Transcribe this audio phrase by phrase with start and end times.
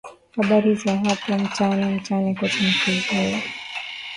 [0.35, 3.43] habari za hapo mtaani mtaani kote ni kuzuri